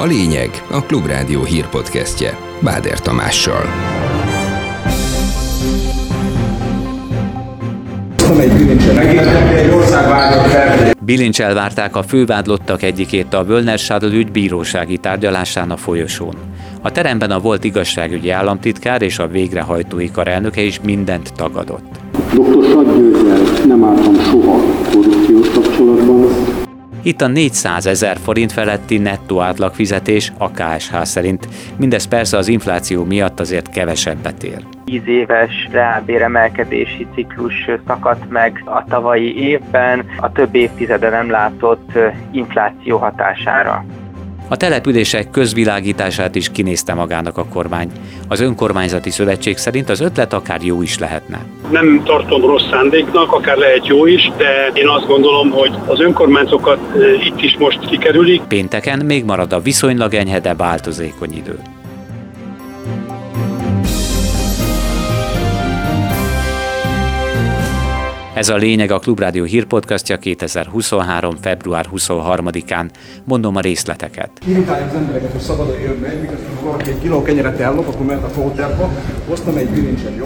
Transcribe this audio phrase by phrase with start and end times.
[0.00, 3.64] A lényeg a Klubrádió hírpodcastje Báder Tamással.
[11.00, 16.34] Bilincs elvárták a fővádlottak egyikét a Völner Schadl ügy bírósági tárgyalásán a folyosón.
[16.82, 22.00] A teremben a volt igazságügyi államtitkár és a végrehajtói kar elnöke is mindent tagadott.
[22.32, 22.64] Dr.
[22.70, 24.60] Sadgyőzzel nem álltam soha
[24.92, 26.26] korrupciós kapcsolatban,
[27.02, 31.48] itt a 400 ezer forint feletti nettó átlagfizetés a KSH szerint.
[31.76, 34.64] Mindez persze az infláció miatt azért kevesebbet ér.
[34.84, 41.98] 10 éves reálbéremelkedési ciklus szakadt meg a tavalyi évben, a több évtizede nem látott
[42.30, 43.84] infláció hatására.
[44.52, 47.90] A települések közvilágítását is kinézte magának a kormány.
[48.28, 51.40] Az önkormányzati szövetség szerint az ötlet akár jó is lehetne.
[51.70, 56.78] Nem tartom rossz szándéknak, akár lehet jó is, de én azt gondolom, hogy az önkormányzatokat
[57.24, 58.42] itt is most kikerülik.
[58.42, 61.58] Pénteken még marad a viszonylag enyhe, de változékony idő.
[68.40, 71.36] Ez a lényeg a Klubrádió hírpodcastja 2023.
[71.40, 72.88] február 23-án.
[73.24, 74.30] Mondom a részleteket.
[74.46, 78.28] Irritálja az embereket, hogy szabadon jönnek, miközben valaki egy kiló kenyeret ellop, akkor mehet a
[78.28, 78.92] fóterba,
[79.28, 80.24] hoztam egy bilincset, jó?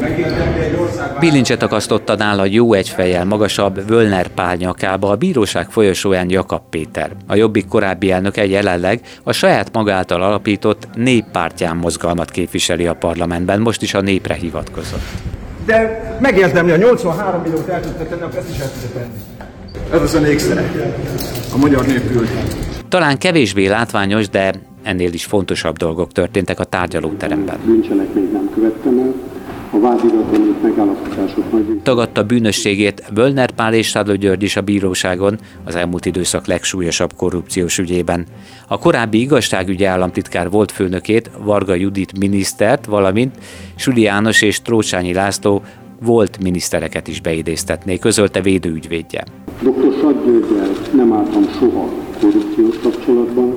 [1.21, 7.11] Bilincset akasztotta nála jó egyfejjel magasabb Völner Pál nyakába a bíróság folyosóján Jakab Péter.
[7.27, 13.83] A Jobbik korábbi elnöke jelenleg a saját magáltal alapított néppártyán mozgalmat képviseli a parlamentben, most
[13.83, 15.03] is a népre hivatkozott
[15.67, 19.13] de megérdemli a 83 milliót el tudta tenni, ezt is el tudta tenni.
[19.93, 20.63] Ez az a ékszere.
[21.53, 22.03] A magyar nép
[22.89, 27.59] Talán kevésbé látványos, de ennél is fontosabb dolgok történtek a tárgyalóteremben.
[27.65, 29.13] Bűncselekményt nem követtem el,
[29.71, 31.81] a vádiraton megállapítások nagy...
[31.83, 37.79] Tagadta bűnösségét Völner Pál és Sádló György is a bíróságon az elmúlt időszak legsúlyosabb korrupciós
[37.79, 38.27] ügyében.
[38.69, 43.35] A korábbi igazságügyi államtitkár volt főnökét, Varga Judit minisztert, valamint
[43.75, 45.63] Süli János és Trócsányi László
[46.01, 49.25] volt minisztereket is beidéztetné, közölte védőügyvédje.
[49.61, 49.95] Dr.
[50.01, 51.89] Sadgyőgyel nem álltam soha
[52.21, 53.55] korrupciós kapcsolatban,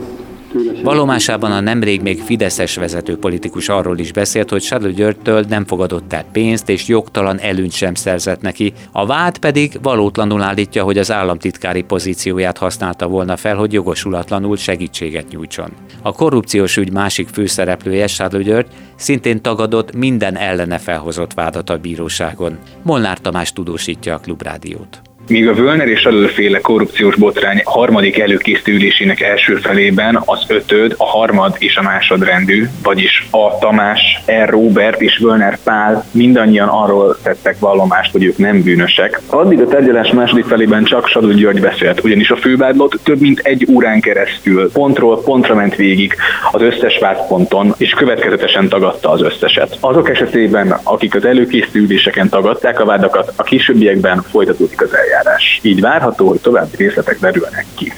[0.83, 6.13] Valomásában a nemrég még Fideszes vezető politikus arról is beszélt, hogy Sadl Györgytől nem fogadott
[6.13, 8.73] el pénzt, és jogtalan előnyt sem szerzett neki.
[8.91, 15.29] A vád pedig valótlanul állítja, hogy az államtitkári pozícióját használta volna fel, hogy jogosulatlanul segítséget
[15.29, 15.71] nyújtson.
[16.01, 22.57] A korrupciós ügy másik főszereplője, Sadl György, szintén tagadott minden ellene felhozott vádat a bíróságon.
[22.81, 25.01] Molnár Tamás tudósítja a Klubrádiót.
[25.29, 31.55] Míg a Völner és előféle korrupciós botrány harmadik előkészítőülésének első felében az ötöd, a harmad
[31.57, 34.49] és a másodrendű, vagyis a Tamás, R.
[34.49, 39.21] Robert és Völner Pál mindannyian arról tettek vallomást, hogy ők nem bűnösek.
[39.27, 43.67] Addig a tárgyalás második felében csak Sadú György beszélt, ugyanis a fővádlott több mint egy
[43.71, 46.15] órán keresztül pontról pontra ment végig
[46.51, 49.77] az összes vádponton, és következetesen tagadta az összeset.
[49.79, 55.59] Azok esetében, akik az előkészítő üléseken tagadták a vádakat, a későbbiekben folytatódik az eljárás eljárás.
[55.61, 57.93] Így várható, hogy további részletek derülnek ki.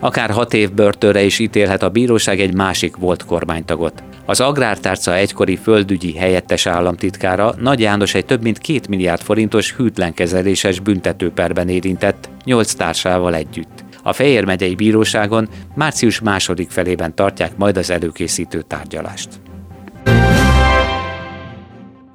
[0.00, 4.02] Akár hat év börtönre is ítélhet a bíróság egy másik volt kormánytagot.
[4.26, 10.80] Az Agrártárca egykori földügyi helyettes államtitkára Nagy János egy több mint két milliárd forintos hűtlenkezeléses
[10.80, 13.84] büntetőperben érintett, nyolc társával együtt.
[14.02, 19.28] A Fejér megyei bíróságon március második felében tartják majd az előkészítő tárgyalást.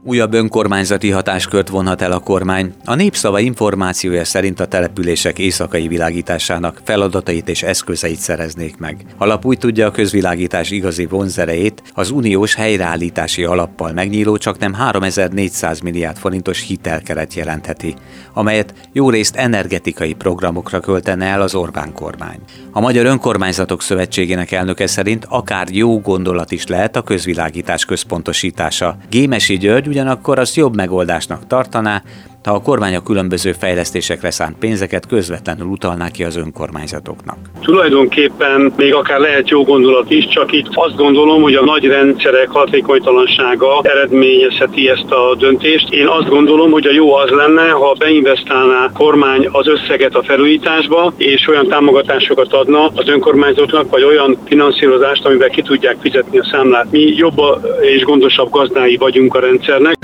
[0.07, 2.73] Újabb önkormányzati hatáskört vonhat el a kormány.
[2.83, 9.05] A népszava információja szerint a települések éjszakai világításának feladatait és eszközeit szereznék meg.
[9.17, 15.79] Alap úgy tudja a közvilágítás igazi vonzerejét az uniós helyreállítási alappal megnyíló csak nem 3400
[15.79, 17.95] milliárd forintos hitelkeret jelentheti,
[18.33, 22.39] amelyet jó részt energetikai programokra költene el az Orbán kormány.
[22.71, 28.97] A Magyar Önkormányzatok Szövetségének elnöke szerint akár jó gondolat is lehet a közvilágítás központosítása.
[29.09, 32.03] Gémesi György ugyanakkor azt jobb megoldásnak tartaná,
[32.45, 37.37] ha a kormány a különböző fejlesztésekre szánt pénzeket közvetlenül utalná ki az önkormányzatoknak.
[37.61, 42.49] Tulajdonképpen még akár lehet jó gondolat is, csak itt azt gondolom, hogy a nagy rendszerek
[42.49, 45.93] hatékonytalansága eredményezheti ezt a döntést.
[45.93, 50.23] Én azt gondolom, hogy a jó az lenne, ha beinvestálná a kormány az összeget a
[50.23, 56.47] felújításba, és olyan támogatásokat adna az önkormányzatoknak, vagy olyan finanszírozást, amivel ki tudják fizetni a
[56.51, 56.91] számlát.
[56.91, 57.41] Mi jobb
[57.81, 59.95] és gondosabb gazdái vagyunk a rendszernek.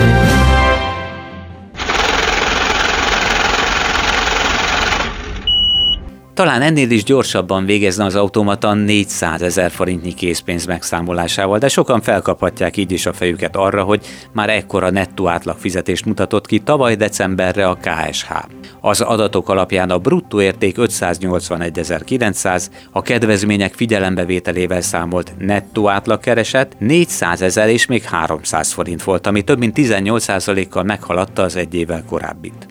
[6.41, 12.77] Talán ennél is gyorsabban végezne az automata 400 ezer forintnyi készpénz megszámolásával, de sokan felkaphatják
[12.77, 17.67] így is a fejüket arra, hogy már ekkora nettó átlag fizetést mutatott ki tavaly decemberre
[17.67, 18.31] a KSH.
[18.79, 27.69] Az adatok alapján a bruttó érték 581.900, a kedvezmények figyelembevételével számolt nettó átlagkereset 400 ezer
[27.69, 32.70] és még 300 forint volt, ami több mint 18%-kal meghaladta az egy évvel korábbit.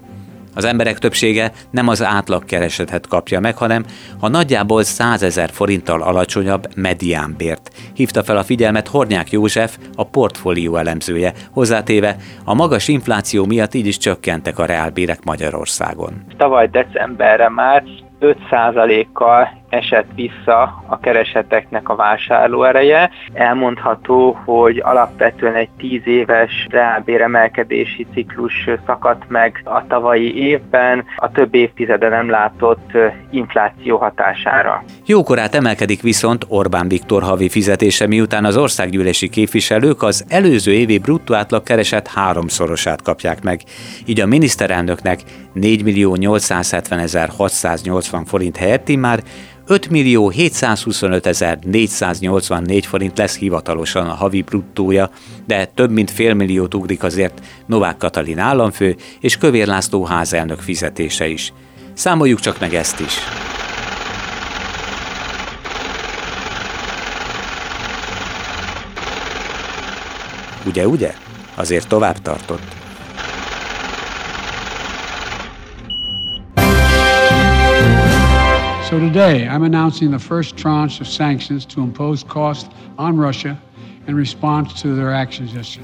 [0.55, 3.85] Az emberek többsége nem az átlagkeresetet kapja meg, hanem
[4.21, 7.71] a nagyjából 100 ezer forinttal alacsonyabb mediánbért.
[7.95, 13.87] Hívta fel a figyelmet Hornyák József, a portfólió elemzője, hozzátéve a magas infláció miatt így
[13.87, 16.25] is csökkentek a reálbérek Magyarországon.
[16.37, 17.83] Tavaly decemberre már
[18.21, 23.11] 5%-kal esett vissza a kereseteknek a vásárlóereje.
[23.33, 31.55] Elmondható, hogy alapvetően egy 10 éves reálbéremelkedési ciklus szakadt meg a tavalyi évben, a több
[31.55, 32.91] évtizede nem látott
[33.31, 34.85] infláció hatására.
[35.07, 41.35] Jókorát emelkedik viszont Orbán Viktor havi fizetése, miután az országgyűlési képviselők az előző évi bruttó
[41.35, 43.61] átlag kereset háromszorosát kapják meg.
[44.07, 45.21] Így a miniszterelnöknek
[45.53, 49.21] 4 millió 870 680 forint helyett már
[49.71, 55.11] 5 millió 725 484 forint lesz hivatalosan a havi bruttója,
[55.47, 61.27] de több mint fél milliót ugrik azért Novák Katalin államfő és Kövér László házelnök fizetése
[61.29, 61.53] is.
[61.93, 63.15] Számoljuk csak meg ezt is.
[70.67, 71.15] Ugye, ugye?
[71.55, 72.80] Azért tovább tartott.
[78.91, 83.57] So today, I'm announcing the first tranche of sanctions to impose costs on Russia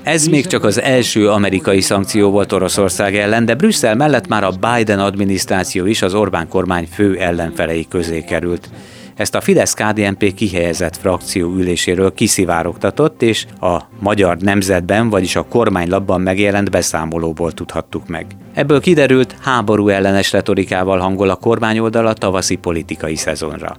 [0.03, 4.51] Ez még csak az első amerikai szankció volt Oroszország ellen, de Brüsszel mellett már a
[4.51, 8.71] Biden adminisztráció is az Orbán kormány fő ellenfelei közé került.
[9.17, 16.71] Ezt a Fidesz-KDNP kihelyezett frakció üléséről kiszivárogtatott, és a Magyar Nemzetben, vagyis a kormánylapban megjelent
[16.71, 18.27] beszámolóból tudhattuk meg.
[18.55, 23.77] Ebből kiderült, háború ellenes retorikával hangol a kormányoldal a tavaszi politikai szezonra.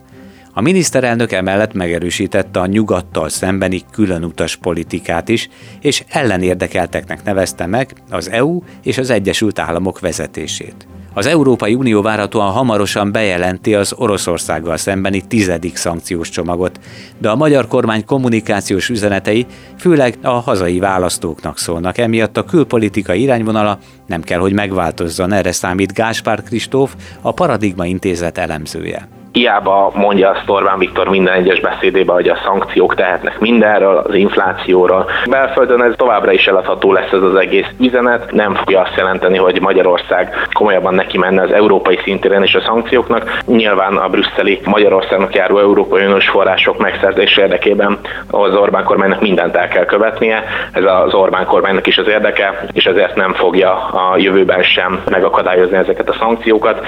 [0.54, 5.50] A miniszterelnök emellett megerősítette a nyugattal szembeni különutas politikát is,
[5.82, 10.88] és ellenérdekelteknek nevezte meg az EU és az Egyesült Államok vezetését.
[11.18, 16.80] Az Európai Unió várhatóan hamarosan bejelenti az Oroszországgal szembeni tizedik szankciós csomagot,
[17.18, 19.46] de a magyar kormány kommunikációs üzenetei
[19.78, 25.94] főleg a hazai választóknak szólnak, emiatt a külpolitika irányvonala nem kell, hogy megváltozzon, erre számít
[25.94, 29.17] Gáspár Kristóf, a Paradigma Intézet elemzője.
[29.32, 35.10] Hiába mondja azt Orbán Viktor minden egyes beszédében, hogy a szankciók tehetnek mindenről, az inflációról.
[35.30, 38.32] Belföldön ez továbbra is eladható lesz ez az egész üzenet.
[38.32, 43.38] Nem fogja azt jelenteni, hogy Magyarország komolyabban neki menne az európai szintéren és a szankcióknak.
[43.46, 48.00] Nyilván a brüsszeli Magyarországnak járó Európai Uniós források megszerzése érdekében
[48.30, 50.44] az Orbán kormánynak mindent el kell követnie.
[50.72, 55.78] Ez az Orbán kormánynak is az érdeke, és ezért nem fogja a jövőben sem megakadályozni
[55.78, 56.86] ezeket a szankciókat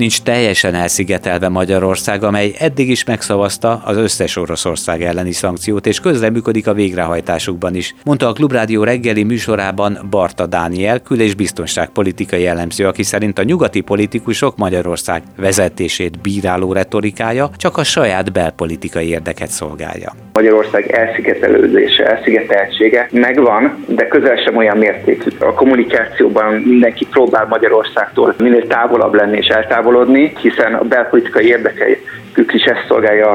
[0.00, 6.66] nincs teljesen elszigetelve Magyarország, amely eddig is megszavazta az összes Oroszország elleni szankciót, és közreműködik
[6.66, 13.02] a végrehajtásukban is, mondta a Klubrádió reggeli műsorában Barta Dániel, kül- és biztonságpolitikai jellemző, aki
[13.02, 20.12] szerint a nyugati politikusok Magyarország vezetését bíráló retorikája csak a saját belpolitikai érdeket szolgálja.
[20.32, 25.30] Magyarország elszigetelődése, elszigeteltsége megvan, de közel sem olyan mértékű.
[25.38, 29.46] A kommunikációban mindenki próbál Magyarországtól minél távolabb lenni és
[29.90, 32.08] eltávolodni, távolodni, hiszen a belpolitikai érdekeik
[32.52, 33.30] is ezt szolgálja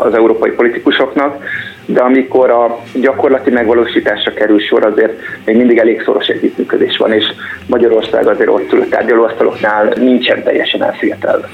[0.00, 1.44] az európai politikusoknak,
[1.86, 5.12] de amikor a gyakorlati megvalósításra kerül sor, azért
[5.44, 7.24] még mindig elég szoros együttműködés van, és
[7.66, 11.48] Magyarország azért ott ül a tárgyalóasztaloknál nincsen teljesen elszigetelve.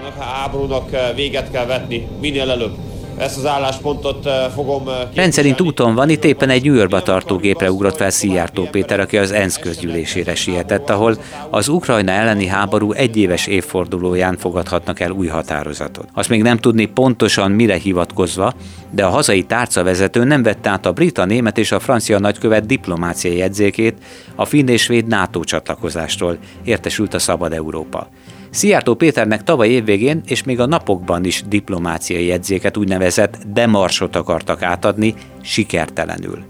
[0.00, 2.74] Ennek a háborúnak véget kell vetni minél előbb
[3.18, 8.10] ezt az álláspontot fogom Rendszerint úton van, itt éppen egy Yorkba tartó gépre ugrott fel
[8.10, 11.16] Szijjártó Péter, aki az ENSZ közgyűlésére sietett, ahol
[11.50, 16.08] az Ukrajna elleni háború egyéves évfordulóján fogadhatnak el új határozatot.
[16.14, 18.52] Azt még nem tudni pontosan mire hivatkozva,
[18.90, 22.66] de a hazai tárcavezető nem vette át a brit, a német és a francia nagykövet
[22.66, 23.94] diplomáciai jegyzékét
[24.34, 28.08] a finn és svéd NATO csatlakozástól, értesült a Szabad Európa.
[28.56, 35.14] Szijjártó Péternek tavaly évvégén és még a napokban is diplomáciai jegyzéket úgynevezett demarsot akartak átadni,
[35.42, 36.44] sikertelenül.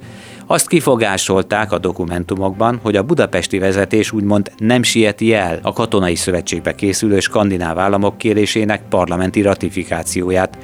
[0.47, 6.75] Azt kifogásolták a dokumentumokban, hogy a budapesti vezetés úgymond nem sieti el a katonai szövetségbe
[6.75, 10.59] készülő skandináv államok kérésének parlamenti ratifikációját,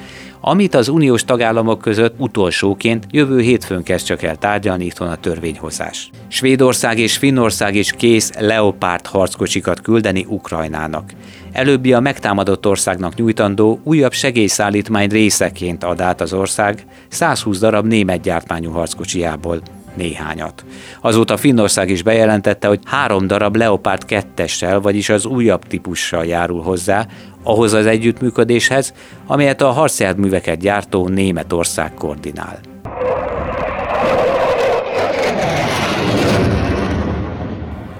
[0.45, 6.11] amit az uniós tagállamok között utolsóként jövő hétfőn kezd csak el tárgyalni itthon a törvényhozás.
[6.29, 11.11] Svédország és Finnország is kész Leopard harckocsikat küldeni Ukrajnának.
[11.53, 18.21] Előbbi a megtámadott országnak nyújtandó újabb segélyszállítmány részeként ad át az ország 120 darab német
[18.21, 19.63] gyártmányú harckocsiából
[19.97, 20.65] néhányat.
[21.01, 24.45] Azóta Finnország is bejelentette, hogy három darab Leopard 2
[24.83, 27.07] vagyis az újabb típussal járul hozzá,
[27.43, 28.95] ahhoz az együttműködéshez,
[29.27, 32.61] amelyet a harcjárműveket gyártó Németország koordinál.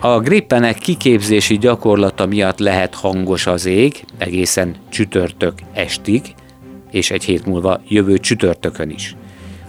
[0.01, 6.35] A grippenek kiképzési gyakorlata miatt lehet hangos az ég, egészen csütörtök estig,
[6.91, 9.17] és egy hét múlva jövő csütörtökön is.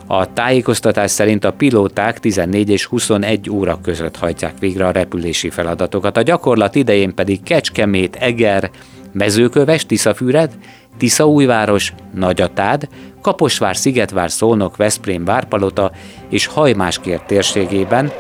[0.07, 6.17] A tájékoztatás szerint a pilóták 14 és 21 óra között hajtják végre a repülési feladatokat,
[6.17, 8.69] a gyakorlat idején pedig Kecskemét, Eger,
[9.12, 10.51] Mezőköves, Tiszafüred,
[10.98, 12.88] Tiszaújváros, Nagyatád,
[13.22, 15.91] Kaposvár, Szigetvár, Szolnok, Veszprém, Várpalota
[16.29, 18.12] és Hajmáskért térségében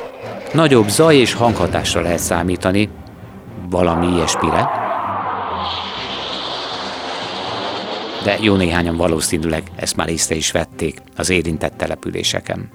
[0.53, 2.89] nagyobb zaj és hanghatásra lehet számítani,
[3.69, 4.82] valami ilyesmire.
[8.23, 12.69] De jó néhányan valószínűleg ezt már észre is vették az érintett településeken.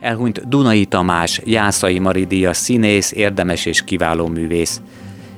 [0.00, 4.80] Elhunyt Dunai Tamás, Jászai Maridia színész, érdemes és kiváló művész.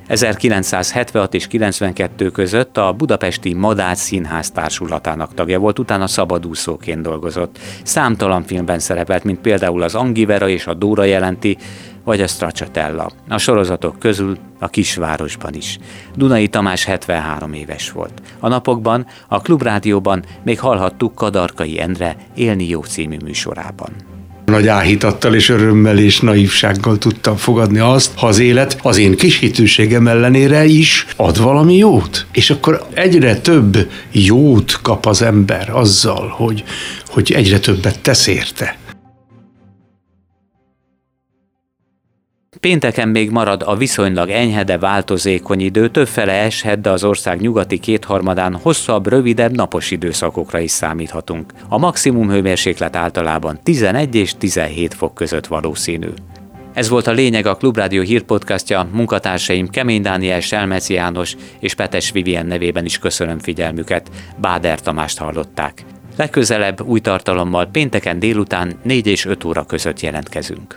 [0.06, 7.58] 1976 és 92 között a Budapesti Madács Színház társulatának tagja volt, utána szabadúszóként dolgozott.
[7.82, 11.56] Számtalan filmben szerepelt, mint például az Angivera és a Dóra jelenti,
[12.04, 13.10] vagy a Stracciatella.
[13.28, 15.78] A sorozatok közül a kisvárosban is.
[16.16, 18.12] Dunai Tamás 73 éves volt.
[18.40, 23.90] A napokban a Klubrádióban még hallhattuk Kadarkai Endre Élni jó című műsorában.
[24.44, 29.38] Nagy áhítattal és örömmel és naívsággal tudtam fogadni azt, ha az élet az én kis
[29.38, 32.26] hitűségem ellenére is ad valami jót.
[32.32, 36.64] És akkor egyre több jót kap az ember azzal, hogy,
[37.06, 38.76] hogy egyre többet tesz érte.
[42.62, 47.78] Pénteken még marad a viszonylag enyhe, de változékony idő, többfele eshet, de az ország nyugati
[47.78, 51.52] kétharmadán hosszabb, rövidebb napos időszakokra is számíthatunk.
[51.68, 56.08] A maximum hőmérséklet általában 11 és 17 fok között valószínű.
[56.72, 62.46] Ez volt a lényeg a Klubrádió hírpodcastja, munkatársaim Kemény Dániel, Selmeci János és Petes Vivien
[62.46, 64.10] nevében is köszönöm figyelmüket.
[64.36, 65.84] Báder Tamást hallották.
[66.16, 70.76] Legközelebb új tartalommal pénteken délután 4 és 5 óra között jelentkezünk.